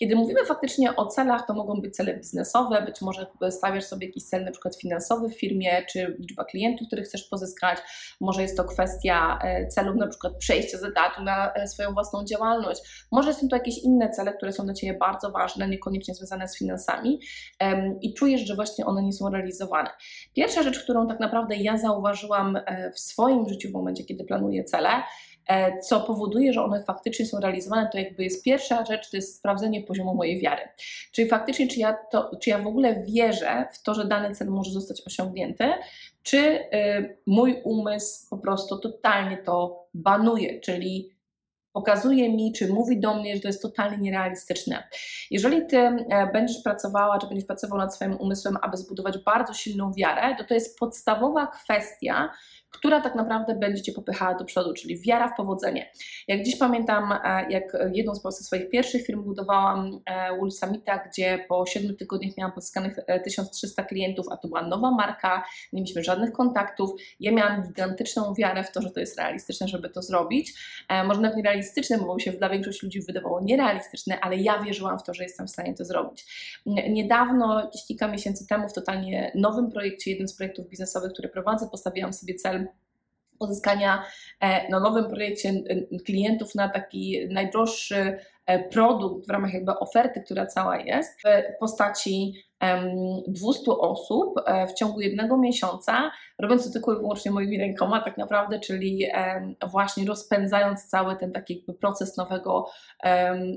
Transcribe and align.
Kiedy 0.00 0.16
mówimy 0.16 0.44
faktycznie 0.44 0.96
o 0.96 1.06
celach, 1.06 1.46
to 1.46 1.54
mogą 1.54 1.80
być 1.80 1.96
cele 1.96 2.16
biznesowe, 2.16 2.82
być 2.82 3.00
może 3.00 3.26
stawiasz 3.50 3.84
sobie 3.84 4.06
jakiś 4.06 4.24
cel 4.24 4.44
na 4.44 4.50
przykład 4.50 4.76
finansowy 4.76 5.28
w 5.28 5.38
firmie, 5.40 5.84
czy 5.92 6.16
liczba 6.18 6.44
klientów, 6.44 6.86
których 6.86 7.04
chcesz 7.04 7.24
pozyskać, 7.24 7.78
może 8.20 8.42
jest 8.42 8.56
to 8.56 8.64
kwestia 8.64 9.38
e, 9.42 9.66
celów 9.66 9.96
na 9.96 10.06
przykład 10.06 10.36
przejścia 10.36 10.78
z 10.78 10.84
etatu 10.84 11.22
na 11.22 11.52
e, 11.52 11.68
swoją 11.68 11.92
własną 11.92 12.24
działalność, 12.24 13.06
może 13.12 13.34
są 13.34 13.48
to 13.48 13.56
jakieś 13.56 13.78
inne 13.78 14.10
cele, 14.10 14.32
które 14.32 14.52
są 14.52 14.64
dla 14.64 14.74
Ciebie 14.74 14.94
bardzo 14.94 15.30
ważne, 15.30 15.68
niekoniecznie 15.68 16.14
związane 16.14 16.48
z 16.48 16.58
finansami 16.58 17.20
i 18.02 18.14
czujesz, 18.14 18.40
że 18.40 18.54
właśnie 18.54 18.86
one 18.86 19.02
nie 19.02 19.12
są 19.12 19.30
realizowane. 19.30 19.90
Pierwsza 20.34 20.62
rzecz, 20.62 20.82
którą 20.84 21.08
tak 21.08 21.20
naprawdę 21.20 21.56
ja 21.56 21.78
zauważyłam 21.78 22.56
e, 22.56 22.92
w 22.92 22.98
swoim 23.00 23.48
życiu 23.48 23.68
w 23.68 23.72
momencie, 23.72 24.04
kiedy 24.04 24.24
planuję 24.24 24.64
cele, 24.64 24.88
co 25.82 26.00
powoduje, 26.00 26.52
że 26.52 26.64
one 26.64 26.84
faktycznie 26.84 27.26
są 27.26 27.40
realizowane, 27.40 27.88
to 27.92 27.98
jakby 27.98 28.24
jest 28.24 28.44
pierwsza 28.44 28.84
rzecz, 28.84 29.10
to 29.10 29.16
jest 29.16 29.36
sprawdzenie 29.36 29.82
poziomu 29.82 30.14
mojej 30.14 30.40
wiary. 30.40 30.62
Czyli 31.12 31.28
faktycznie, 31.28 31.68
czy 31.68 31.80
ja, 31.80 31.96
to, 32.10 32.30
czy 32.40 32.50
ja 32.50 32.58
w 32.58 32.66
ogóle 32.66 33.04
wierzę 33.04 33.66
w 33.72 33.82
to, 33.82 33.94
że 33.94 34.04
dany 34.04 34.34
cel 34.34 34.48
może 34.48 34.70
zostać 34.70 35.02
osiągnięty, 35.06 35.64
czy 36.22 36.38
y, 36.38 37.18
mój 37.26 37.60
umysł 37.64 38.28
po 38.30 38.38
prostu 38.38 38.78
totalnie 38.78 39.36
to 39.36 39.86
banuje, 39.94 40.60
czyli 40.60 41.20
pokazuje 41.72 42.32
mi, 42.32 42.52
czy 42.52 42.72
mówi 42.72 43.00
do 43.00 43.14
mnie, 43.14 43.36
że 43.36 43.42
to 43.42 43.48
jest 43.48 43.62
totalnie 43.62 43.98
nierealistyczne. 43.98 44.88
Jeżeli 45.30 45.66
ty 45.66 45.76
e, 45.78 46.30
będziesz 46.32 46.62
pracowała, 46.62 47.18
czy 47.18 47.26
będziesz 47.26 47.46
pracował 47.46 47.78
nad 47.78 47.94
swoim 47.94 48.16
umysłem, 48.16 48.56
aby 48.62 48.76
zbudować 48.76 49.18
bardzo 49.18 49.54
silną 49.54 49.92
wiarę, 49.92 50.36
to 50.38 50.44
to 50.44 50.54
jest 50.54 50.78
podstawowa 50.78 51.46
kwestia, 51.46 52.30
która 52.70 53.00
tak 53.00 53.14
naprawdę 53.14 53.54
będzie 53.54 53.82
Cię 53.82 53.92
popychała 53.92 54.34
do 54.34 54.44
przodu, 54.44 54.74
czyli 54.74 55.00
wiara 55.00 55.28
w 55.28 55.36
powodzenie. 55.36 55.90
Jak 56.28 56.42
dziś 56.42 56.56
pamiętam, 56.56 57.12
e, 57.12 57.50
jak 57.50 57.76
jedną 57.92 58.14
z 58.14 58.46
swoich 58.46 58.70
pierwszych 58.70 59.06
firm 59.06 59.22
budowałam 59.22 60.00
e, 60.06 60.36
Wool 60.36 60.50
Summita, 60.50 60.98
gdzie 60.98 61.44
po 61.48 61.66
7 61.66 61.96
tygodniach 61.96 62.36
miałam 62.36 62.52
pozyskanych 62.52 62.96
1300 63.24 63.82
klientów, 63.82 64.26
a 64.30 64.36
to 64.36 64.48
była 64.48 64.62
nowa 64.62 64.90
marka, 64.90 65.44
nie 65.72 65.82
mieliśmy 65.82 66.04
żadnych 66.04 66.32
kontaktów. 66.32 66.90
Ja 67.20 67.32
miałam 67.32 67.62
gigantyczną 67.62 68.34
wiarę 68.34 68.64
w 68.64 68.72
to, 68.72 68.82
że 68.82 68.90
to 68.90 69.00
jest 69.00 69.18
realistyczne, 69.18 69.68
żeby 69.68 69.88
to 69.88 70.02
zrobić. 70.02 70.54
Może 71.04 71.20
nawet 71.20 71.36
nierealistyczne, 71.36 71.70
realistyczne, 71.70 71.98
bo 71.98 72.18
się 72.18 72.32
dla 72.32 72.48
większości 72.48 72.86
ludzi 72.86 73.00
wydawało 73.02 73.40
nierealistyczne, 73.40 74.20
ale 74.20 74.36
ja 74.36 74.62
wierzyłam 74.62 74.98
w 74.98 75.02
to, 75.02 75.14
że 75.14 75.22
jestem 75.22 75.46
w 75.46 75.50
stanie 75.50 75.74
to 75.74 75.84
zrobić. 75.84 76.26
Niedawno, 76.66 77.70
kilka 77.88 78.08
miesięcy 78.08 78.46
temu, 78.46 78.68
w 78.68 78.72
totalnie 78.72 79.32
nowym 79.34 79.70
projekcie, 79.70 80.10
jednym 80.10 80.28
z 80.28 80.36
projektów 80.36 80.68
biznesowych, 80.68 81.12
który 81.12 81.28
prowadzę, 81.28 81.68
postawiłam 81.70 82.12
sobie 82.12 82.34
cel 82.34 82.59
pozyskania 83.40 84.04
e, 84.40 84.68
na 84.68 84.80
nowym 84.80 85.10
projekcie 85.10 85.52
klientów 86.06 86.54
na 86.54 86.68
taki 86.68 87.28
najdroższy 87.30 88.18
e, 88.46 88.68
produkt 88.68 89.26
w 89.26 89.30
ramach 89.30 89.54
jakby 89.54 89.78
oferty, 89.78 90.20
która 90.20 90.46
cała 90.46 90.76
jest, 90.80 91.22
w 91.22 91.58
postaci 91.60 92.34
200 93.28 93.70
osób 93.70 94.34
e, 94.46 94.66
w 94.66 94.74
ciągu 94.74 95.00
jednego 95.00 95.36
miesiąca, 95.36 96.10
robiąc 96.38 96.66
to 96.66 96.72
tylko 96.72 96.92
i 96.92 96.96
wyłącznie 96.96 97.30
moimi 97.30 97.58
rękoma, 97.58 98.00
tak 98.00 98.18
naprawdę, 98.18 98.60
czyli 98.60 99.06
właśnie 99.70 100.06
rozpędzając 100.06 100.84
cały 100.84 101.16
ten 101.16 101.32
taki 101.32 101.64
proces 101.80 102.16
nowego, 102.16 102.70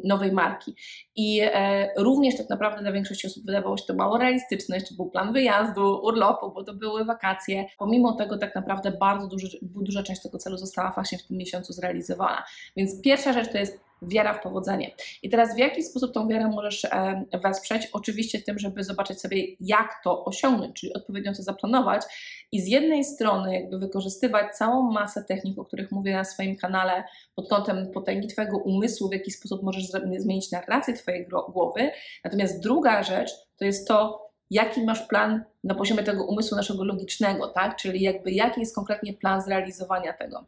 nowej 0.04 0.32
marki. 0.32 0.76
I 1.16 1.42
e, 1.44 1.90
również 1.98 2.38
tak 2.38 2.50
naprawdę 2.50 2.82
dla 2.82 2.92
większości 2.92 3.28
osób 3.28 3.46
wydawało 3.46 3.78
się 3.78 3.84
to 3.88 3.94
mało 3.94 4.18
realistyczne, 4.18 4.76
jeszcze 4.76 4.96
był 4.96 5.10
plan 5.10 5.34
wyjazdu, 5.34 6.00
urlopu, 6.04 6.52
bo 6.52 6.64
to 6.64 6.74
były 6.74 7.06
wakacje. 7.06 7.66
Pomimo 7.78 8.14
tego 8.14 8.38
tak 8.38 8.56
naprawdę 8.56 8.92
bardzo 8.92 9.28
duży, 9.28 9.48
duża 9.62 10.04
część 10.04 10.22
tego 10.22 10.38
celu 10.38 10.58
została 10.58 10.92
właśnie 10.92 11.18
w 11.18 11.28
tym 11.28 11.38
miesiącu 11.38 11.74
zrealizowana. 11.74 12.44
Więc 12.76 13.02
pierwsza 13.02 13.34
rzecz 13.34 13.52
to 13.52 13.58
jest 13.58 13.80
wiara 14.08 14.34
w 14.34 14.44
powodzenie. 14.44 14.92
I 15.24 15.30
teraz 15.30 15.56
w 15.56 15.58
jaki 15.58 15.84
sposób 15.84 16.14
tą 16.14 16.28
wiarę 16.28 16.48
możesz 16.48 16.86
e, 16.86 17.24
wesprzeć? 17.44 17.90
Oczywiście 17.94 18.42
tym, 18.42 18.60
żeby 18.60 18.84
zobaczyć 18.84 19.22
sobie, 19.22 19.44
jak 19.60 20.02
to 20.04 20.26
osiągnąć, 20.26 20.80
czyli 20.80 20.94
odpowiednio 20.94 21.34
to 21.34 21.44
zaplanować 21.44 22.04
i 22.52 22.62
z 22.62 22.68
jednej 22.68 23.04
strony 23.04 23.54
jakby 23.54 23.80
wykorzystywać 23.80 24.56
całą 24.56 24.92
masę 24.92 25.24
technik, 25.24 25.60
o 25.60 25.66
których 25.66 25.92
mówię 25.92 26.14
na 26.14 26.24
swoim 26.24 26.56
kanale 26.56 27.04
pod 27.36 27.50
kątem 27.50 27.92
potęgi 27.92 28.28
Twojego 28.28 28.58
umysłu, 28.58 29.10
w 29.10 29.14
jaki 29.14 29.32
sposób 29.32 29.64
możesz 29.64 29.84
zmienić 30.18 30.52
narrację 30.52 30.94
Twojej 30.94 31.28
głowy. 31.28 31.92
Natomiast 32.24 32.64
druga 32.64 33.04
rzecz 33.04 33.32
to 33.58 33.66
jest 33.66 33.88
to, 33.88 34.30
jaki 34.50 34.84
masz 34.84 35.08
plan 35.08 35.44
na 35.64 35.76
poziomie 35.76 36.04
tego 36.04 36.26
umysłu 36.26 36.58
naszego 36.58 36.84
logicznego, 36.84 37.48
tak? 37.48 37.76
Czyli 37.76 38.02
jakby 38.02 38.32
jaki 38.32 38.60
jest 38.60 38.76
konkretnie 38.76 39.14
plan 39.14 39.42
zrealizowania 39.42 40.14
tego. 40.14 40.46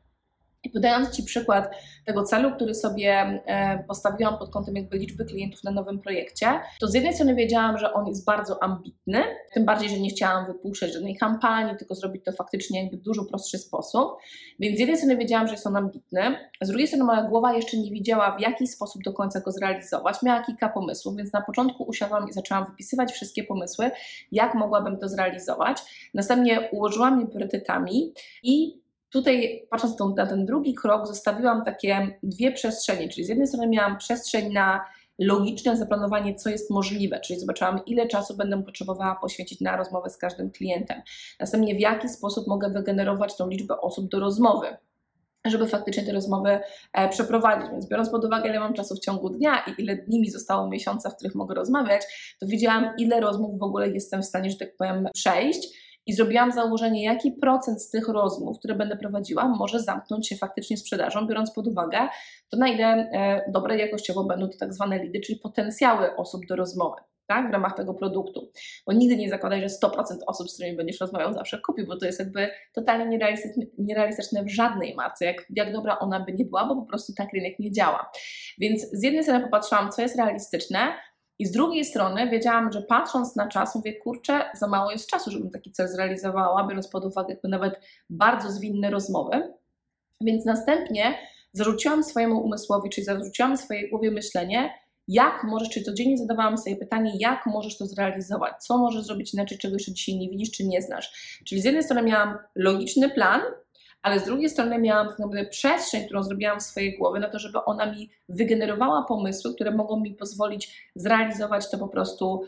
I 0.66 0.70
podając 0.70 1.10
Ci 1.10 1.24
przykład 1.24 1.76
tego 2.06 2.24
celu, 2.24 2.56
który 2.56 2.76
sobie 2.76 3.12
e, 3.46 3.84
postawiłam 3.88 4.38
pod 4.38 4.50
kątem 4.50 4.76
jakby 4.76 4.98
liczby 4.98 5.26
klientów 5.26 5.64
na 5.64 5.72
nowym 5.72 6.00
projekcie, 6.00 6.48
to 6.80 6.88
z 6.88 6.94
jednej 6.94 7.14
strony 7.14 7.36
wiedziałam, 7.36 7.78
że 7.78 7.94
on 7.94 8.08
jest 8.08 8.26
bardzo 8.26 8.64
ambitny, 8.64 9.24
tym 9.54 9.66
bardziej, 9.66 9.90
że 9.90 10.00
nie 10.00 10.10
chciałam 10.10 10.46
wypuszczać 10.46 10.94
żadnej 10.94 11.18
kampanii, 11.18 11.78
tylko 11.78 11.96
zrobić 11.96 12.24
to 12.26 12.32
faktycznie 12.32 12.84
jakby 12.84 12.98
w 12.98 13.02
dużo 13.02 13.26
prostszy 13.26 13.58
sposób. 13.58 14.12
Więc 14.60 14.78
z 14.78 14.80
jednej 14.80 14.98
strony 14.98 15.18
wiedziałam, 15.18 15.48
że 15.48 15.54
jest 15.54 15.68
on 15.68 15.76
ambitny, 15.76 16.22
z 16.62 16.68
drugiej 16.68 16.88
strony 16.88 17.04
moja 17.04 17.24
głowa 17.24 17.54
jeszcze 17.54 17.78
nie 17.78 17.92
wiedziała, 17.92 18.38
w 18.38 18.42
jaki 18.42 18.68
sposób 18.68 19.04
do 19.04 19.14
końca 19.14 19.40
go 19.40 19.52
zrealizować. 19.52 20.24
Miała 20.24 20.44
kilka 20.44 20.70
pomysłów, 20.70 21.16
więc 21.16 21.34
na 21.34 21.42
początku 21.42 21.84
usiadłam 21.84 22.30
i 22.30 22.34
zaczęłam 22.34 22.66
wypisywać 22.66 23.12
wszystkie 23.12 23.44
pomysły, 23.44 23.92
jak 24.32 24.56
mogłabym 24.56 24.98
to 24.98 25.10
zrealizować. 25.10 26.10
Następnie 26.14 26.70
ułożyłam 26.72 27.20
je 27.20 27.28
priorytetami 27.28 28.14
i 28.44 28.85
Tutaj, 29.10 29.68
patrząc 29.70 30.00
na 30.18 30.28
ten 30.28 30.46
drugi 30.46 30.74
krok, 30.74 31.08
zostawiłam 31.08 31.66
takie 31.66 32.20
dwie 32.24 32.52
przestrzenie, 32.52 33.10
czyli 33.10 33.26
z 33.26 33.30
jednej 33.30 33.48
strony 33.48 33.68
miałam 33.68 33.98
przestrzeń 33.98 34.54
na 34.54 34.86
logiczne 35.20 35.78
zaplanowanie, 35.78 36.36
co 36.36 36.50
jest 36.50 36.72
możliwe, 36.72 37.20
czyli 37.20 37.40
zobaczyłam, 37.40 37.80
ile 37.86 38.08
czasu 38.08 38.38
będę 38.38 38.64
potrzebowała 38.64 39.16
poświęcić 39.16 39.62
na 39.62 39.78
rozmowę 39.78 40.10
z 40.10 40.18
każdym 40.18 40.52
klientem. 40.52 41.02
Następnie, 41.40 41.76
w 41.76 41.80
jaki 41.80 42.10
sposób 42.10 42.48
mogę 42.48 42.70
wygenerować 42.70 43.38
tą 43.38 43.50
liczbę 43.50 43.82
osób 43.82 44.10
do 44.10 44.20
rozmowy 44.20 44.68
żeby 45.46 45.68
faktycznie 45.68 46.04
te 46.04 46.12
rozmowy 46.12 46.60
e, 46.94 47.10
przeprowadzić. 47.10 47.72
Więc 47.72 47.90
biorąc 47.90 48.10
pod 48.10 48.26
uwagę, 48.26 48.50
ile 48.50 48.60
mam 48.60 48.74
czasu 48.74 48.96
w 48.96 49.00
ciągu 49.00 49.30
dnia 49.30 49.64
i 49.68 49.82
ile 49.82 49.96
dni 49.96 50.20
mi 50.20 50.30
zostało 50.32 50.70
miesiąca, 50.70 51.10
w 51.10 51.16
których 51.16 51.36
mogę 51.36 51.56
rozmawiać, 51.56 52.36
to 52.40 52.48
widziałam, 52.48 52.90
ile 52.98 53.22
rozmów 53.22 53.60
w 53.60 53.64
ogóle 53.64 53.90
jestem 53.90 54.22
w 54.22 54.26
stanie, 54.26 54.52
że 54.52 54.58
tak 54.58 54.78
powiem, 54.78 55.08
przejść 55.14 55.68
i 56.06 56.14
zrobiłam 56.14 56.52
założenie, 56.52 57.04
jaki 57.04 57.32
procent 57.32 57.82
z 57.82 57.90
tych 57.90 58.08
rozmów, 58.08 58.60
które 58.60 58.76
będę 58.76 58.98
prowadziła, 58.98 59.48
może 59.48 59.80
zamknąć 59.80 60.28
się 60.28 60.36
faktycznie 60.36 60.78
sprzedażą, 60.78 61.28
biorąc 61.28 61.52
pod 61.52 61.68
uwagę 61.68 62.00
to, 62.50 62.58
na 62.58 62.68
ile 62.68 62.86
e, 62.86 63.52
dobre 63.52 63.78
jakościowo 63.78 64.24
będą 64.24 64.50
to 64.50 64.58
tak 64.58 64.74
zwane 64.74 65.04
lidy, 65.04 65.20
czyli 65.20 65.40
potencjały 65.40 66.16
osób 66.16 66.46
do 66.46 66.56
rozmowy. 66.56 67.02
Tak, 67.28 67.50
w 67.50 67.52
ramach 67.52 67.76
tego 67.76 67.94
produktu. 67.94 68.52
Bo 68.88 68.94
nigdy 68.94 69.18
nie 69.18 69.30
zakładaj, 69.30 69.62
że 69.62 69.68
100% 69.68 69.90
osób, 70.28 70.50
z 70.50 70.54
którymi 70.54 70.78
będziesz 70.78 71.00
rozmawiał, 71.00 71.34
zawsze 71.34 71.60
kupi, 71.60 71.86
bo 71.86 71.98
to 71.98 72.06
jest 72.06 72.20
jakby 72.20 72.50
totalnie 72.74 73.06
nierealistyczne, 73.06 73.66
nierealistyczne 73.78 74.44
w 74.44 74.50
żadnej 74.50 74.96
marce, 74.96 75.26
jak, 75.26 75.46
jak 75.50 75.74
dobra 75.74 76.00
ona 76.00 76.20
by 76.20 76.34
nie 76.34 76.46
była, 76.46 76.68
bo 76.68 76.76
po 76.76 76.86
prostu 76.86 77.14
tak 77.14 77.34
rynek 77.34 77.60
nie 77.60 77.72
działa. 77.72 78.12
Więc 78.58 78.82
z 78.92 79.04
jednej 79.04 79.24
strony 79.24 79.44
popatrzyłam, 79.44 79.92
co 79.92 80.02
jest 80.02 80.16
realistyczne, 80.16 80.80
i 81.40 81.46
z 81.46 81.52
drugiej 81.52 81.86
strony 81.86 82.30
wiedziałam, 82.30 82.72
że 82.72 82.82
patrząc 82.82 83.36
na 83.36 83.48
czas, 83.48 83.76
mówię, 83.76 83.94
kurczę, 83.94 84.42
za 84.54 84.68
mało 84.68 84.92
jest 84.92 85.10
czasu, 85.10 85.32
żebym 85.32 85.52
taki 85.52 85.72
cel 85.72 85.88
zrealizowała, 85.88 86.68
biorąc 86.68 86.88
pod 86.88 87.06
uwagę 87.06 87.34
jakby 87.34 87.50
nawet 87.50 87.80
bardzo 88.10 88.52
zwinne 88.52 88.90
rozmowy. 88.90 89.54
Więc 90.22 90.46
następnie 90.46 91.18
zarzuciłam 91.54 92.04
swojemu 92.04 92.40
umysłowi, 92.40 92.90
czyli 92.90 93.06
zarzuciłam 93.06 93.58
swojej 93.58 93.90
głowie 93.90 94.12
myślenie, 94.12 94.74
jak 95.08 95.44
możesz, 95.44 95.70
czyli 95.70 95.86
codziennie 95.86 96.18
zadawałam 96.18 96.58
sobie 96.58 96.76
pytanie, 96.76 97.12
jak 97.20 97.46
możesz 97.46 97.78
to 97.78 97.86
zrealizować, 97.86 98.54
co 98.60 98.78
możesz 98.78 99.04
zrobić 99.04 99.34
inaczej, 99.34 99.58
czego 99.58 99.76
jeszcze 99.76 99.94
dzisiaj 99.94 100.16
nie 100.16 100.30
widzisz, 100.30 100.52
czy 100.52 100.68
nie 100.68 100.82
znasz. 100.82 101.40
Czyli 101.46 101.62
z 101.62 101.66
jednej 101.66 101.84
strony 101.84 102.04
miałam 102.04 102.38
logiczny 102.56 103.10
plan, 103.10 103.42
ale 104.06 104.20
z 104.20 104.26
drugiej 104.26 104.50
strony 104.50 104.80
miałam 104.80 105.08
tak 105.08 105.50
przestrzeń, 105.50 106.06
którą 106.06 106.24
zrobiłam 106.24 106.60
w 106.60 106.64
swojej 106.64 106.98
głowie 106.98 107.20
na 107.20 107.30
to, 107.30 107.40
żeby 107.40 107.64
ona 107.66 107.92
mi 107.92 108.10
wygenerowała 108.30 109.04
pomysły, 109.04 109.54
które 109.56 109.72
mogą 109.72 110.00
mi 110.00 110.14
pozwolić 110.14 110.92
zrealizować 110.96 111.72
to 111.72 111.78
po 111.78 111.88
prostu 111.88 112.42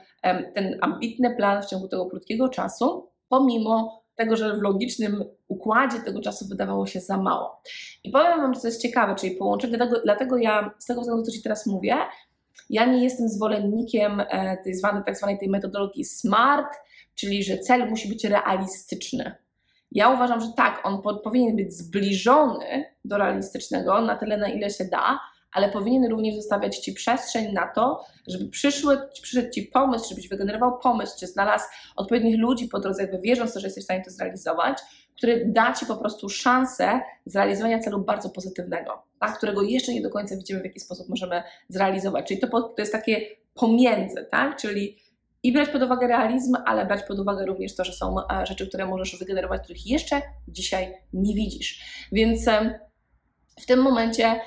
ten 0.55 0.77
ambitny 0.81 1.35
plan 1.35 1.63
w 1.63 1.65
ciągu 1.65 1.87
tego 1.87 2.05
krótkiego 2.05 2.49
czasu, 2.49 3.09
pomimo 3.29 4.03
tego, 4.15 4.35
że 4.35 4.57
w 4.57 4.61
logicznym 4.61 5.23
układzie 5.47 5.99
tego 5.99 6.21
czasu 6.21 6.47
wydawało 6.47 6.85
się 6.85 6.99
za 6.99 7.17
mało. 7.17 7.61
I 8.03 8.11
powiem 8.11 8.41
Wam, 8.41 8.55
co 8.55 8.67
jest 8.67 8.81
ciekawe, 8.81 9.15
czyli 9.15 9.35
połączenie, 9.35 9.77
dlatego, 9.77 10.01
dlatego 10.03 10.37
ja 10.37 10.71
z 10.79 10.85
tego 10.85 11.01
względu, 11.01 11.23
co 11.23 11.31
Ci 11.31 11.41
teraz 11.41 11.65
mówię, 11.65 11.95
ja 12.69 12.85
nie 12.85 13.03
jestem 13.03 13.29
zwolennikiem 13.29 14.19
e, 14.19 14.57
tej 14.63 14.75
zwanej, 14.75 15.03
tak 15.05 15.17
zwanej 15.17 15.39
tej 15.39 15.49
metodologii 15.49 16.05
SMART, 16.05 16.75
czyli 17.15 17.43
że 17.43 17.57
cel 17.57 17.89
musi 17.89 18.09
być 18.09 18.25
realistyczny 18.25 19.46
Ja 19.91 20.09
uważam, 20.09 20.41
że 20.41 20.47
tak, 20.57 20.81
on 20.83 21.01
po, 21.01 21.15
powinien 21.15 21.55
być 21.55 21.73
zbliżony 21.73 22.85
do 23.05 23.17
realistycznego 23.17 24.01
na 24.01 24.15
tyle, 24.15 24.37
na 24.37 24.49
ile 24.49 24.69
się 24.69 24.85
da, 24.85 25.19
ale 25.51 25.69
powinien 25.69 26.11
również 26.11 26.35
zostawiać 26.35 26.77
Ci 26.77 26.93
przestrzeń 26.93 27.53
na 27.53 27.67
to, 27.67 28.05
żeby 28.27 28.49
przyszły, 28.49 28.97
przyszedł 29.21 29.49
Ci 29.49 29.63
pomysł, 29.63 30.09
żebyś 30.09 30.29
wygenerował 30.29 30.79
pomysł, 30.79 31.19
czy 31.19 31.27
znalazł 31.27 31.65
odpowiednich 31.95 32.39
ludzi 32.39 32.67
po 32.67 32.79
drodze, 32.79 33.01
jakby 33.01 33.19
wierząc, 33.19 33.55
że 33.55 33.67
jesteś 33.67 33.83
w 33.83 33.85
stanie 33.85 34.03
to 34.03 34.11
zrealizować, 34.11 34.77
który 35.17 35.45
da 35.45 35.73
Ci 35.73 35.85
po 35.85 35.97
prostu 35.97 36.29
szansę 36.29 37.01
zrealizowania 37.25 37.79
celu 37.79 37.99
bardzo 37.99 38.29
pozytywnego, 38.29 39.03
tak? 39.19 39.37
którego 39.37 39.61
jeszcze 39.61 39.93
nie 39.93 40.01
do 40.01 40.09
końca 40.09 40.35
widzimy, 40.35 40.61
w 40.61 40.65
jaki 40.65 40.79
sposób 40.79 41.09
możemy 41.09 41.43
zrealizować. 41.69 42.27
Czyli 42.27 42.39
to, 42.39 42.47
to 42.47 42.75
jest 42.81 42.91
takie 42.91 43.21
pomiędzy, 43.53 44.27
tak? 44.31 44.57
czyli 44.57 44.97
i 45.43 45.51
brać 45.51 45.69
pod 45.69 45.83
uwagę 45.83 46.07
realizm, 46.07 46.55
ale 46.65 46.85
brać 46.85 47.03
pod 47.03 47.19
uwagę 47.19 47.45
również 47.45 47.75
to, 47.75 47.83
że 47.83 47.93
są 47.93 48.15
e, 48.29 48.45
rzeczy, 48.45 48.67
które 48.67 48.85
możesz 48.85 49.19
wygenerować, 49.19 49.63
których 49.63 49.87
jeszcze 49.87 50.21
dzisiaj 50.47 50.93
nie 51.13 51.35
widzisz. 51.35 51.81
Więc 52.11 52.45
w 53.61 53.65
tym 53.65 53.81
momencie 53.81 54.39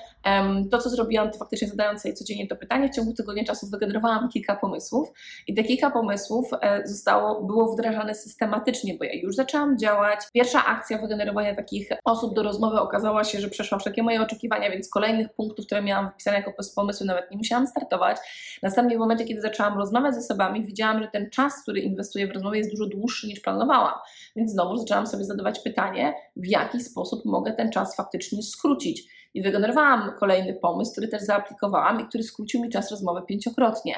to, 0.71 0.79
co 0.79 0.91
zrobiłam, 0.91 1.31
to 1.31 1.39
faktycznie 1.39 1.69
zadając 1.69 2.03
sobie 2.03 2.15
codziennie 2.15 2.47
to 2.47 2.57
pytanie, 2.57 2.89
w 2.89 2.95
ciągu 2.95 3.15
tygodnia 3.15 3.45
czasu 3.45 3.67
wygenerowałam 3.67 4.29
kilka 4.29 4.57
pomysłów 4.57 5.09
i 5.47 5.55
te 5.55 5.65
kilka 5.65 5.91
pomysłów 5.91 6.51
e, 6.63 6.83
zostało, 6.89 7.45
było 7.45 7.73
wdrażane 7.73 8.15
systematycznie, 8.15 8.95
bo 8.95 9.05
ja 9.05 9.13
już 9.15 9.35
zaczęłam 9.35 9.79
działać. 9.79 10.21
Pierwsza 10.33 10.67
akcja 10.67 10.99
wygenerowania 10.99 11.55
takich 11.55 11.89
osób 12.05 12.35
do 12.35 12.43
rozmowy 12.43 12.81
okazała 12.81 13.25
się, 13.25 13.41
że 13.41 13.49
przeszła 13.49 13.79
wszelkie 13.79 14.03
moje 14.03 14.23
oczekiwania, 14.23 14.71
więc 14.71 14.89
kolejnych 14.89 15.33
punktów, 15.33 15.67
które 15.67 15.83
miałam 15.83 16.11
wpisane 16.11 16.37
jako 16.37 16.53
pomysły, 16.77 17.07
nawet 17.07 17.31
nie 17.31 17.37
musiałam 17.37 17.67
startować. 17.67 18.17
Następnie 18.63 18.97
w 18.97 18.99
momencie, 18.99 19.25
kiedy 19.25 19.41
zaczęłam 19.41 19.79
rozmawiać 19.79 20.15
z 20.15 20.19
osobami, 20.19 20.67
widziałam, 20.67 21.03
że 21.03 21.09
ten 21.09 21.31
czas, 21.31 21.63
który 21.63 21.81
inwestuję 21.81 22.27
w 22.27 22.31
rozmowie 22.31 22.59
jest 22.59 22.71
dużo 22.71 22.87
dłuższy 22.87 23.27
niż 23.27 23.41
planowałam. 23.41 23.95
Więc 24.37 24.53
znowu 24.53 24.77
zaczęłam 24.77 25.07
sobie 25.07 25.25
zadawać 25.25 25.61
pytanie, 25.61 26.15
w 26.37 26.47
jaki 26.47 26.81
sposób 26.81 27.25
mogę 27.25 27.53
ten 27.53 27.73
czas 27.73 27.97
faktycznie 27.97 28.43
skrócić 28.43 29.21
i 29.35 29.43
wygenerowałam 29.43 30.10
kolejny 30.13 30.55
pomysł, 30.55 30.93
który 30.93 31.09
też 31.09 31.23
zaaplikowałam 31.23 32.01
i 32.01 32.05
który 32.05 32.25
skrócił 32.25 32.63
mi 32.63 32.71
czas 32.71 32.91
rozmowy 32.91 33.23
pięciokrotnie. 33.23 33.95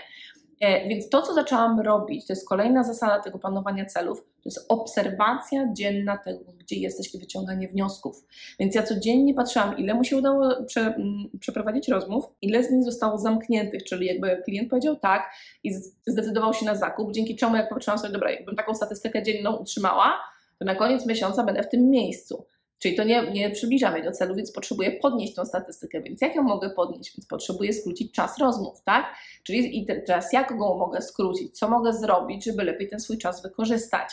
E, 0.63 0.89
więc 0.89 1.09
to, 1.09 1.23
co 1.23 1.35
zaczęłam 1.35 1.81
robić, 1.81 2.27
to 2.27 2.33
jest 2.33 2.49
kolejna 2.49 2.85
zasada 2.85 3.21
tego 3.21 3.39
planowania 3.39 3.87
celów, 3.87 4.21
to 4.21 4.43
jest 4.45 4.67
obserwacja 4.69 5.73
dzienna 5.73 6.19
tego, 6.19 6.53
gdzie 6.59 6.77
jesteś 6.77 7.15
i 7.15 7.19
wyciąganie 7.19 7.69
wniosków. 7.69 8.25
Więc 8.59 8.75
ja 8.75 8.83
codziennie 8.83 9.35
patrzyłam, 9.35 9.79
ile 9.79 9.95
mu 9.95 10.05
się 10.05 10.17
udało 10.17 10.65
prze, 10.67 10.81
mm, 10.81 11.31
przeprowadzić 11.41 11.89
rozmów, 11.89 12.25
ile 12.43 12.65
z 12.65 12.71
nich 12.71 12.85
zostało 12.85 13.19
zamkniętych, 13.19 13.85
czyli 13.85 14.07
jakby 14.07 14.43
klient 14.45 14.71
powiedział 14.71 14.97
tak 14.97 15.33
i 15.65 15.75
zdecydował 16.07 16.55
się 16.55 16.67
na 16.67 16.75
zakup, 16.75 17.13
dzięki 17.13 17.37
czemu 17.37 17.57
jak 17.57 17.69
patrzyłam 17.69 17.99
sobie, 17.99 18.13
dobra, 18.13 18.31
jakbym 18.31 18.57
taką 18.57 18.75
statystykę 18.75 19.23
dzienną 19.23 19.57
utrzymała, 19.57 20.19
to 20.59 20.65
na 20.65 20.75
koniec 20.75 21.07
miesiąca 21.07 21.45
będę 21.45 21.63
w 21.63 21.69
tym 21.69 21.91
miejscu. 21.91 22.45
Czyli 22.83 22.95
to 22.95 23.05
nie, 23.05 23.31
nie 23.31 23.51
przybliża 23.51 23.91
mnie 23.91 24.03
do 24.03 24.13
celu, 24.13 24.35
więc 24.35 24.53
potrzebuję 24.53 24.93
podnieść 24.93 25.35
tą 25.35 25.45
statystykę. 25.45 26.03
Więc 26.03 26.21
jak 26.21 26.35
ją 26.35 26.43
mogę 26.43 26.71
podnieść? 26.71 27.17
Więc 27.17 27.27
potrzebuję 27.27 27.73
skrócić 27.73 28.13
czas 28.13 28.39
rozmów, 28.39 28.83
tak? 28.85 29.07
Czyli 29.43 29.87
teraz 30.07 30.33
jak 30.33 30.59
go 30.59 30.77
mogę 30.77 31.03
skrócić? 31.03 31.59
Co 31.59 31.69
mogę 31.69 31.93
zrobić, 31.93 32.45
żeby 32.45 32.65
lepiej 32.65 32.89
ten 32.89 33.01
swój 33.01 33.19
czas 33.19 33.43
wykorzystać? 33.43 34.11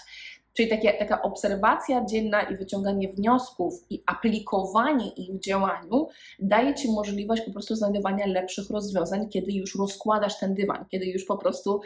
Czyli 0.53 0.69
takie, 0.69 0.93
taka 0.93 1.21
obserwacja 1.21 2.05
dzienna 2.05 2.41
i 2.41 2.57
wyciąganie 2.57 3.09
wniosków 3.09 3.73
i 3.89 4.03
aplikowanie 4.05 5.09
ich 5.09 5.31
w 5.31 5.39
działaniu 5.39 6.07
daje 6.39 6.75
Ci 6.75 6.91
możliwość 6.91 7.41
po 7.41 7.51
prostu 7.51 7.75
znajdowania 7.75 8.25
lepszych 8.25 8.69
rozwiązań, 8.69 9.29
kiedy 9.29 9.51
już 9.51 9.75
rozkładasz 9.75 10.39
ten 10.39 10.53
dywan, 10.53 10.85
kiedy 10.91 11.05
już 11.05 11.25
po 11.25 11.37
prostu 11.37 11.81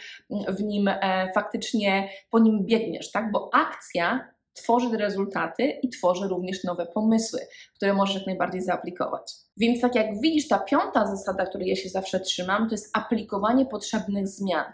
w 0.47 0.63
nim 0.63 0.88
e, 0.88 1.31
faktycznie 1.36 2.09
po 2.29 2.39
nim 2.39 2.65
biegniesz, 2.65 3.12
tak? 3.12 3.31
Bo 3.31 3.50
akcja 3.53 4.32
tworzy 4.53 4.97
rezultaty 4.97 5.63
i 5.63 5.89
tworzy 5.89 6.27
również 6.27 6.63
nowe 6.63 6.85
pomysły, 6.85 7.39
które 7.75 7.94
możesz 7.94 8.15
jak 8.15 8.27
najbardziej 8.27 8.61
zaaplikować. 8.61 9.33
Więc 9.57 9.81
tak 9.81 9.95
jak 9.95 10.21
widzisz, 10.21 10.47
ta 10.47 10.59
piąta 10.59 11.15
zasada, 11.15 11.45
której 11.45 11.67
ja 11.67 11.75
się 11.75 11.89
zawsze 11.89 12.19
trzymam, 12.19 12.69
to 12.69 12.75
jest 12.75 12.97
aplikowanie 12.97 13.65
potrzebnych 13.65 14.27
zmian. 14.27 14.65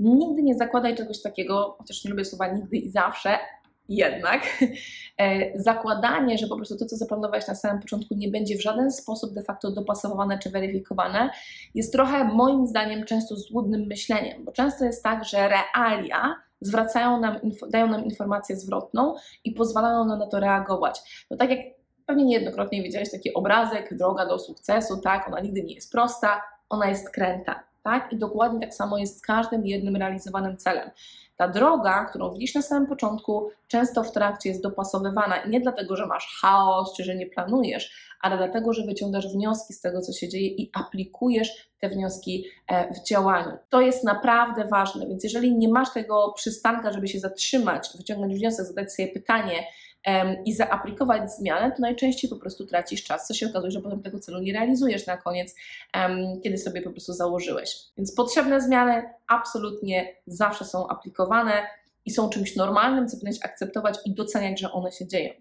Nigdy 0.00 0.42
nie 0.42 0.54
zakładaj 0.54 0.96
czegoś 0.96 1.22
takiego, 1.22 1.76
chociaż 1.78 2.04
nie 2.04 2.10
lubię 2.10 2.24
słowa 2.24 2.46
nigdy 2.46 2.76
i 2.76 2.90
zawsze, 2.90 3.38
jednak 3.88 4.42
e, 5.18 5.58
zakładanie, 5.62 6.38
że 6.38 6.46
po 6.46 6.56
prostu 6.56 6.76
to, 6.76 6.86
co 6.86 6.96
zaplanowałeś 6.96 7.46
na 7.48 7.54
samym 7.54 7.82
początku, 7.82 8.14
nie 8.14 8.28
będzie 8.28 8.56
w 8.56 8.62
żaden 8.62 8.92
sposób 8.92 9.34
de 9.34 9.42
facto 9.42 9.70
dopasowane 9.70 10.38
czy 10.38 10.50
weryfikowane, 10.50 11.30
jest 11.74 11.92
trochę 11.92 12.24
moim 12.24 12.66
zdaniem 12.66 13.04
często 13.04 13.36
złudnym 13.36 13.86
myśleniem, 13.86 14.44
bo 14.44 14.52
często 14.52 14.84
jest 14.84 15.02
tak, 15.02 15.24
że 15.24 15.48
realia 15.48 16.34
zwracają 16.60 17.20
nam, 17.20 17.38
dają 17.70 17.86
nam 17.86 18.04
informację 18.04 18.56
zwrotną 18.56 19.14
i 19.44 19.52
pozwalają 19.52 20.04
nam 20.04 20.18
na 20.18 20.26
to 20.26 20.40
reagować. 20.40 21.26
No 21.30 21.36
tak 21.36 21.50
jak 21.50 21.60
pewnie 22.06 22.24
niejednokrotnie 22.24 22.82
widziałeś 22.82 23.10
taki 23.10 23.34
obrazek, 23.34 23.96
droga 23.96 24.26
do 24.26 24.38
sukcesu, 24.38 25.00
tak, 25.00 25.28
ona 25.28 25.40
nigdy 25.40 25.62
nie 25.62 25.74
jest 25.74 25.92
prosta, 25.92 26.42
ona 26.68 26.88
jest 26.88 27.10
kręta, 27.10 27.65
tak? 27.86 28.12
I 28.12 28.16
dokładnie 28.16 28.60
tak 28.60 28.74
samo 28.74 28.98
jest 28.98 29.18
z 29.18 29.22
każdym 29.22 29.66
jednym 29.66 29.96
realizowanym 29.96 30.56
celem. 30.56 30.90
Ta 31.36 31.48
droga, 31.48 32.04
którą 32.04 32.32
widzisz 32.32 32.54
na 32.54 32.62
samym 32.62 32.88
początku, 32.88 33.50
często 33.68 34.04
w 34.04 34.12
trakcie 34.12 34.48
jest 34.48 34.62
dopasowywana 34.62 35.36
i 35.36 35.50
nie 35.50 35.60
dlatego, 35.60 35.96
że 35.96 36.06
masz 36.06 36.38
chaos 36.40 36.94
czy 36.96 37.04
że 37.04 37.14
nie 37.14 37.26
planujesz, 37.26 38.16
ale 38.20 38.36
dlatego, 38.36 38.72
że 38.72 38.86
wyciągasz 38.86 39.32
wnioski 39.32 39.74
z 39.74 39.80
tego, 39.80 40.00
co 40.00 40.12
się 40.12 40.28
dzieje 40.28 40.46
i 40.46 40.70
aplikujesz 40.74 41.70
te 41.80 41.88
wnioski 41.88 42.44
e, 42.68 42.94
w 42.94 43.08
działaniu. 43.08 43.56
To 43.70 43.80
jest 43.80 44.04
naprawdę 44.04 44.64
ważne, 44.64 45.06
więc 45.06 45.24
jeżeli 45.24 45.56
nie 45.56 45.68
masz 45.68 45.92
tego 45.92 46.32
przystanka, 46.36 46.92
żeby 46.92 47.08
się 47.08 47.18
zatrzymać, 47.18 47.88
wyciągnąć 47.96 48.34
wniosek, 48.34 48.66
zadać 48.66 48.94
sobie 48.94 49.08
pytanie, 49.08 49.64
i 50.44 50.54
zaaplikować 50.54 51.32
zmianę, 51.32 51.72
to 51.72 51.82
najczęściej 51.82 52.30
po 52.30 52.36
prostu 52.36 52.66
tracisz 52.66 53.04
czas, 53.04 53.26
co 53.26 53.34
się 53.34 53.46
okazuje, 53.46 53.70
że 53.70 53.80
potem 53.80 54.02
tego 54.02 54.18
celu 54.18 54.38
nie 54.38 54.52
realizujesz 54.52 55.06
na 55.06 55.16
koniec, 55.16 55.54
kiedy 56.42 56.58
sobie 56.58 56.82
po 56.82 56.90
prostu 56.90 57.12
założyłeś. 57.12 57.78
Więc 57.96 58.14
potrzebne 58.14 58.60
zmiany 58.60 59.02
absolutnie 59.26 60.16
zawsze 60.26 60.64
są 60.64 60.88
aplikowane 60.88 61.52
i 62.04 62.10
są 62.10 62.28
czymś 62.28 62.56
normalnym, 62.56 63.08
co 63.08 63.16
powinieneś 63.16 63.44
akceptować 63.44 63.98
i 64.04 64.14
doceniać, 64.14 64.60
że 64.60 64.72
one 64.72 64.92
się 64.92 65.06
dzieją. 65.06 65.32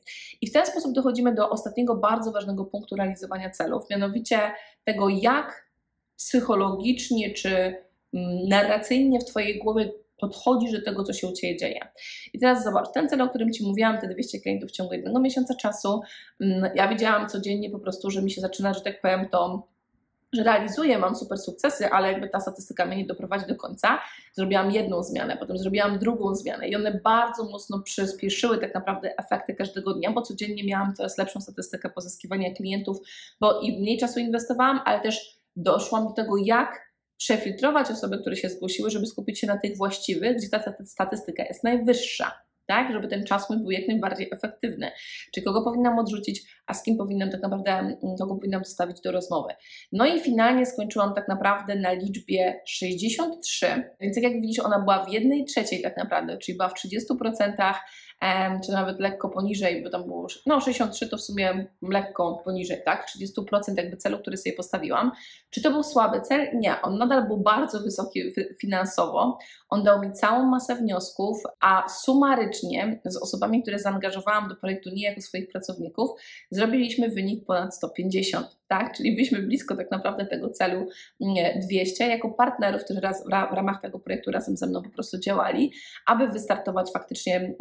I 0.41 0.47
w 0.47 0.53
ten 0.53 0.65
sposób 0.65 0.93
dochodzimy 0.93 1.35
do 1.35 1.49
ostatniego 1.49 1.95
bardzo 1.95 2.31
ważnego 2.31 2.65
punktu 2.65 2.95
realizowania 2.95 3.49
celów, 3.49 3.89
mianowicie 3.89 4.39
tego, 4.83 5.09
jak 5.09 5.69
psychologicznie 6.17 7.33
czy 7.33 7.49
mm, 7.49 8.47
narracyjnie 8.47 9.19
w 9.19 9.25
Twojej 9.25 9.59
głowie 9.59 9.91
podchodzisz 10.19 10.71
do 10.71 10.81
tego, 10.81 11.03
co 11.03 11.13
się 11.13 11.27
u 11.27 11.33
Ciebie 11.33 11.57
dzieje. 11.57 11.79
I 12.33 12.39
teraz 12.39 12.63
zobacz, 12.63 12.91
ten 12.93 13.09
cel, 13.09 13.21
o 13.21 13.29
którym 13.29 13.53
Ci 13.53 13.67
mówiłam, 13.67 14.01
te 14.01 14.07
200 14.07 14.39
klientów 14.39 14.69
w 14.69 14.73
ciągu 14.73 14.93
jednego 14.93 15.19
miesiąca 15.19 15.55
czasu, 15.55 16.01
mm, 16.39 16.71
ja 16.75 16.87
widziałam 16.87 17.29
codziennie 17.29 17.69
po 17.69 17.79
prostu, 17.79 18.11
że 18.11 18.21
mi 18.21 18.31
się 18.31 18.41
zaczyna, 18.41 18.73
że 18.73 18.81
tak 18.81 19.01
powiem, 19.01 19.29
to 19.29 19.67
że 20.35 20.43
realizuję, 20.43 20.97
mam 20.97 21.15
super 21.15 21.37
sukcesy, 21.37 21.89
ale 21.89 22.11
jakby 22.11 22.29
ta 22.29 22.39
statystyka 22.39 22.85
mnie 22.85 22.97
nie 22.97 23.05
doprowadzi 23.05 23.45
do 23.47 23.55
końca. 23.55 24.01
Zrobiłam 24.33 24.71
jedną 24.71 25.03
zmianę, 25.03 25.37
potem 25.37 25.57
zrobiłam 25.57 25.99
drugą 25.99 26.35
zmianę 26.35 26.67
i 26.67 26.75
one 26.75 26.99
bardzo 27.03 27.43
mocno 27.43 27.79
przyspieszyły 27.79 28.57
tak 28.57 28.73
naprawdę 28.73 29.17
efekty 29.17 29.55
każdego 29.55 29.93
dnia, 29.93 30.11
bo 30.11 30.21
codziennie 30.21 30.63
miałam 30.63 30.95
coraz 30.95 31.17
lepszą 31.17 31.41
statystykę 31.41 31.89
pozyskiwania 31.89 32.53
klientów, 32.53 32.97
bo 33.39 33.59
i 33.59 33.79
mniej 33.79 33.97
czasu 33.97 34.19
inwestowałam, 34.19 34.79
ale 34.85 35.01
też 35.01 35.39
doszłam 35.55 36.07
do 36.07 36.13
tego, 36.13 36.37
jak 36.37 36.84
przefiltrować 37.17 37.91
osoby, 37.91 38.17
które 38.17 38.35
się 38.35 38.49
zgłosiły, 38.49 38.89
żeby 38.89 39.05
skupić 39.05 39.39
się 39.39 39.47
na 39.47 39.57
tych 39.57 39.77
właściwych, 39.77 40.37
gdzie 40.37 40.49
ta 40.49 40.73
statystyka 40.85 41.43
jest 41.43 41.63
najwyższa 41.63 42.45
tak, 42.65 42.93
żeby 42.93 43.07
ten 43.07 43.23
czas 43.23 43.49
mój 43.49 43.59
był 43.59 43.71
jak 43.71 43.87
najbardziej 43.87 44.29
efektywny. 44.31 44.91
Czy 45.33 45.41
kogo 45.41 45.61
powinnam 45.61 45.99
odrzucić, 45.99 46.43
a 46.67 46.73
z 46.73 46.83
kim 46.83 46.97
powinnam 46.97 47.29
tak 47.29 47.41
naprawdę, 47.41 47.71
mm, 47.71 47.97
kogo 48.19 48.35
powinnam 48.35 48.65
zostawić 48.65 49.01
do 49.01 49.11
rozmowy. 49.11 49.53
No 49.91 50.05
i 50.05 50.19
finalnie 50.19 50.65
skończyłam 50.65 51.13
tak 51.13 51.27
naprawdę 51.27 51.75
na 51.75 51.93
liczbie 51.93 52.61
63, 52.65 53.83
więc 53.99 54.17
jak 54.17 54.33
widzisz, 54.41 54.59
ona 54.59 54.79
była 54.79 55.05
w 55.05 55.13
jednej 55.13 55.45
trzeciej 55.45 55.81
tak 55.81 55.97
naprawdę, 55.97 56.37
czyli 56.37 56.57
była 56.57 56.69
w 56.69 56.73
30%, 56.73 57.73
czy 58.65 58.71
nawet 58.71 58.99
lekko 58.99 59.29
poniżej, 59.29 59.83
bo 59.83 59.89
tam 59.89 60.03
było, 60.03 60.27
no 60.45 60.61
63 60.61 61.09
to 61.09 61.17
w 61.17 61.21
sumie 61.21 61.67
lekko 61.81 62.41
poniżej, 62.45 62.81
tak, 62.85 63.07
30% 63.19 63.77
jakby 63.77 63.97
celu, 63.97 64.19
który 64.19 64.37
sobie 64.37 64.55
postawiłam. 64.55 65.11
Czy 65.49 65.61
to 65.61 65.71
był 65.71 65.83
słaby 65.83 66.21
cel? 66.21 66.47
Nie, 66.53 66.81
on 66.81 66.97
nadal 66.97 67.27
był 67.27 67.37
bardzo 67.37 67.79
wysoki 67.79 68.33
finansowo, 68.61 69.37
on 69.69 69.83
dał 69.83 70.01
mi 70.01 70.11
całą 70.11 70.45
masę 70.45 70.75
wniosków, 70.75 71.43
a 71.59 71.89
sumarycznie 71.89 72.99
z 73.05 73.17
osobami, 73.17 73.61
które 73.61 73.79
zaangażowałam 73.79 74.49
do 74.49 74.55
projektu 74.55 74.89
nie 74.89 75.03
jako 75.03 75.21
swoich 75.21 75.51
pracowników, 75.51 76.09
zrobiliśmy 76.51 77.09
wynik 77.09 77.45
ponad 77.45 77.75
150 77.75 78.47
tak? 78.67 78.97
Czyli 78.97 79.11
byliśmy 79.11 79.41
blisko 79.41 79.75
tak 79.75 79.91
naprawdę 79.91 80.25
tego 80.25 80.49
celu 80.49 80.87
200 81.67 82.03
mm, 82.03 82.17
jako 82.17 82.29
partnerów, 82.29 82.83
którzy 82.83 82.99
raz, 83.01 83.23
w 83.25 83.53
ramach 83.53 83.81
tego 83.81 83.99
projektu 83.99 84.31
razem 84.31 84.57
ze 84.57 84.67
mną 84.67 84.81
po 84.81 84.89
prostu 84.89 85.19
działali, 85.19 85.71
aby 86.05 86.27
wystartować 86.27 86.91
faktycznie 86.93 87.55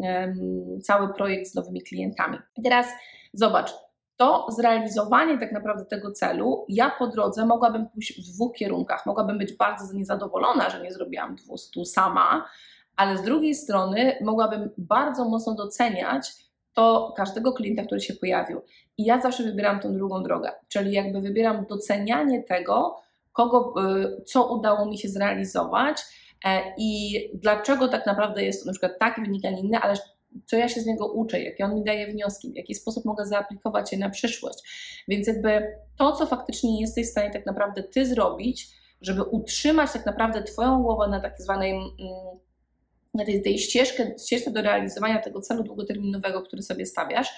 cały 0.82 1.14
projekt 1.14 1.50
z 1.50 1.54
nowymi 1.54 1.82
klientami. 1.82 2.38
I 2.56 2.62
teraz 2.62 2.86
zobacz, 3.32 3.74
to 4.16 4.46
zrealizowanie 4.48 5.38
tak 5.38 5.52
naprawdę 5.52 5.84
tego 5.84 6.12
celu, 6.12 6.66
ja 6.68 6.90
po 6.98 7.06
drodze 7.06 7.46
mogłabym 7.46 7.86
pójść 7.88 8.20
w 8.20 8.34
dwóch 8.34 8.56
kierunkach. 8.56 9.06
Mogłabym 9.06 9.38
być 9.38 9.52
bardzo 9.52 9.94
niezadowolona, 9.94 10.70
że 10.70 10.82
nie 10.82 10.92
zrobiłam 10.92 11.36
200 11.36 11.84
sama, 11.84 12.48
ale 12.96 13.18
z 13.18 13.22
drugiej 13.22 13.54
strony 13.54 14.18
mogłabym 14.22 14.70
bardzo 14.78 15.24
mocno 15.24 15.54
doceniać 15.54 16.32
to 16.74 17.14
każdego 17.16 17.52
klienta, 17.52 17.82
który 17.82 18.00
się 18.00 18.14
pojawił. 18.14 18.60
I 18.98 19.04
ja 19.04 19.20
zawsze 19.20 19.42
wybieram 19.42 19.80
tą 19.80 19.94
drugą 19.94 20.22
drogę, 20.22 20.52
czyli 20.68 20.92
jakby 20.92 21.20
wybieram 21.20 21.66
docenianie 21.68 22.42
tego, 22.42 22.96
kogo, 23.32 23.74
y, 23.94 24.24
co 24.24 24.54
udało 24.54 24.86
mi 24.86 24.98
się 24.98 25.08
zrealizować 25.08 26.02
e, 26.44 26.62
i 26.78 27.18
dlaczego 27.34 27.88
tak 27.88 28.06
naprawdę 28.06 28.44
jest 28.44 28.60
to 28.60 28.66
na 28.66 28.72
przykład 28.72 28.98
taki 28.98 29.20
wynik, 29.20 29.44
a 29.44 29.50
nie 29.50 29.60
inny, 29.60 29.78
ale 29.78 29.94
co 30.46 30.56
ja 30.56 30.68
się 30.68 30.80
z 30.80 30.86
niego 30.86 31.12
uczę, 31.12 31.40
jakie 31.40 31.64
on 31.64 31.74
mi 31.74 31.84
daje 31.84 32.12
wnioski, 32.12 32.52
w 32.52 32.56
jaki 32.56 32.74
sposób 32.74 33.04
mogę 33.04 33.26
zaaplikować 33.26 33.92
je 33.92 33.98
na 33.98 34.10
przyszłość. 34.10 34.58
Więc 35.08 35.26
jakby 35.26 35.76
to, 35.96 36.12
co 36.12 36.26
faktycznie 36.26 36.80
jesteś 36.80 37.06
w 37.06 37.10
stanie 37.10 37.30
tak 37.30 37.46
naprawdę 37.46 37.82
ty 37.82 38.06
zrobić, 38.06 38.68
żeby 39.00 39.22
utrzymać 39.22 39.92
tak 39.92 40.06
naprawdę 40.06 40.42
twoją 40.42 40.82
głowę 40.82 41.08
na 41.08 41.20
tak 41.20 41.42
zwanej 41.42 41.70
mm, 41.70 41.90
na 43.14 43.24
tej, 43.24 43.42
tej 43.42 43.58
ścieżce, 43.58 44.14
ścieżce 44.26 44.50
do 44.50 44.62
realizowania 44.62 45.22
tego 45.22 45.40
celu 45.40 45.62
długoterminowego, 45.62 46.42
który 46.42 46.62
sobie 46.62 46.86
stawiasz, 46.86 47.28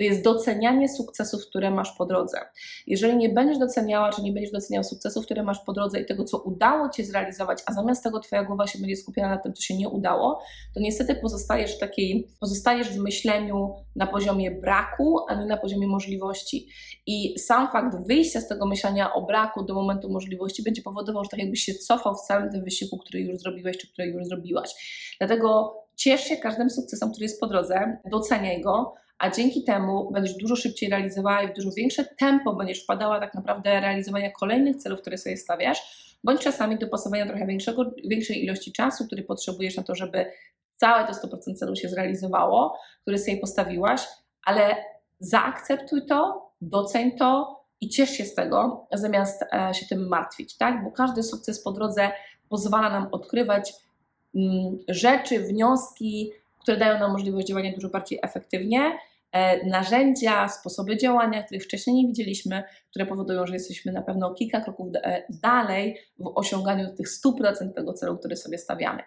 to 0.00 0.04
jest 0.04 0.22
docenianie 0.22 0.88
sukcesów, 0.88 1.46
które 1.46 1.70
masz 1.70 1.92
po 1.92 2.06
drodze. 2.06 2.38
Jeżeli 2.86 3.16
nie 3.16 3.28
będziesz 3.28 3.58
doceniała, 3.58 4.12
czy 4.12 4.22
nie 4.22 4.32
będziesz 4.32 4.52
doceniał 4.52 4.84
sukcesów, 4.84 5.24
które 5.24 5.42
masz 5.42 5.58
po 5.58 5.72
drodze 5.72 6.00
i 6.00 6.06
tego, 6.06 6.24
co 6.24 6.38
udało 6.38 6.88
Ci 6.88 7.04
zrealizować, 7.04 7.62
a 7.66 7.72
zamiast 7.72 8.04
tego 8.04 8.20
Twoja 8.20 8.44
głowa 8.44 8.66
się 8.66 8.78
będzie 8.78 8.96
skupiona 8.96 9.28
na 9.28 9.38
tym, 9.38 9.54
co 9.54 9.62
się 9.62 9.76
nie 9.76 9.88
udało, 9.88 10.42
to 10.74 10.80
niestety 10.80 11.14
pozostajesz 11.14 11.76
w 11.76 11.78
takiej, 11.78 12.28
pozostajesz 12.40 12.88
w 12.88 12.98
myśleniu 12.98 13.74
na 13.96 14.06
poziomie 14.06 14.50
braku, 14.50 15.18
a 15.28 15.34
nie 15.34 15.46
na 15.46 15.56
poziomie 15.56 15.86
możliwości. 15.86 16.68
I 17.06 17.38
sam 17.38 17.72
fakt 17.72 18.06
wyjścia 18.06 18.40
z 18.40 18.48
tego 18.48 18.66
myślenia 18.66 19.12
o 19.12 19.22
braku 19.22 19.64
do 19.64 19.74
momentu 19.74 20.10
możliwości 20.10 20.62
będzie 20.62 20.82
powodował, 20.82 21.24
że 21.24 21.30
tak 21.30 21.40
jakbyś 21.40 21.60
się 21.60 21.74
cofał 21.74 22.14
w 22.14 22.20
całym 22.20 22.50
tym 22.50 22.64
wysiłku, 22.64 22.98
który 22.98 23.20
już 23.20 23.38
zrobiłeś, 23.38 23.78
czy 23.78 23.92
który 23.92 24.08
już 24.08 24.26
zrobiłaś. 24.26 24.70
Dlatego 25.18 25.74
ciesz 25.96 26.20
się 26.20 26.36
każdym 26.36 26.70
sukcesem, 26.70 27.10
który 27.10 27.24
jest 27.24 27.40
po 27.40 27.46
drodze, 27.46 27.98
doceniaj 28.10 28.62
go, 28.62 28.94
a 29.20 29.30
dzięki 29.30 29.64
temu 29.64 30.10
będziesz 30.12 30.34
dużo 30.34 30.56
szybciej 30.56 30.90
realizowała 30.90 31.42
i 31.42 31.48
w 31.48 31.54
dużo 31.56 31.70
większe 31.76 32.04
tempo 32.04 32.54
będziesz 32.54 32.82
wpadała 32.82 33.20
tak 33.20 33.34
naprawdę 33.34 33.80
realizowania 33.80 34.30
kolejnych 34.30 34.76
celów, 34.76 35.00
które 35.00 35.18
sobie 35.18 35.36
stawiasz, 35.36 35.82
bądź 36.24 36.40
czasami 36.40 36.78
dopasowania 36.78 37.26
trochę 37.26 37.46
większego, 37.46 37.90
większej 38.04 38.44
ilości 38.44 38.72
czasu, 38.72 39.06
który 39.06 39.22
potrzebujesz 39.22 39.76
na 39.76 39.82
to, 39.82 39.94
żeby 39.94 40.26
całe 40.76 41.06
to 41.06 41.12
100% 41.12 41.54
celu 41.54 41.76
się 41.76 41.88
zrealizowało, 41.88 42.78
który 43.02 43.18
sobie 43.18 43.36
postawiłaś, 43.36 44.02
ale 44.44 44.76
zaakceptuj 45.18 46.06
to, 46.06 46.50
doceń 46.60 47.12
to 47.12 47.60
i 47.80 47.88
ciesz 47.88 48.10
się 48.10 48.24
z 48.24 48.34
tego, 48.34 48.86
zamiast 48.92 49.42
e, 49.42 49.74
się 49.74 49.86
tym 49.86 50.08
martwić, 50.08 50.56
tak? 50.56 50.84
Bo 50.84 50.90
każdy 50.90 51.22
sukces 51.22 51.62
po 51.62 51.72
drodze 51.72 52.10
pozwala 52.48 52.90
nam 52.90 53.08
odkrywać 53.12 53.72
mm, 54.34 54.78
rzeczy, 54.88 55.40
wnioski, 55.40 56.32
które 56.62 56.76
dają 56.76 56.98
nam 56.98 57.12
możliwość 57.12 57.46
działania 57.46 57.72
dużo 57.74 57.88
bardziej 57.88 58.18
efektywnie 58.22 58.98
narzędzia, 59.66 60.48
sposoby 60.48 60.96
działania, 60.96 61.42
których 61.42 61.64
wcześniej 61.64 61.96
nie 61.96 62.06
widzieliśmy, 62.06 62.62
które 62.90 63.06
powodują, 63.06 63.46
że 63.46 63.54
jesteśmy 63.54 63.92
na 63.92 64.02
pewno 64.02 64.34
kilka 64.34 64.60
kroków 64.60 64.88
e, 64.94 65.22
dalej 65.42 65.98
w 66.18 66.32
osiąganiu 66.34 66.94
tych 66.94 67.06
100% 67.08 67.72
tego 67.74 67.92
celu, 67.92 68.18
który 68.18 68.36
sobie 68.36 68.58
stawiamy. 68.58 68.98